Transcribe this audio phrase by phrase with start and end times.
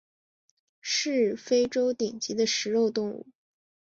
[0.81, 3.27] 是非洲顶级的食肉动物。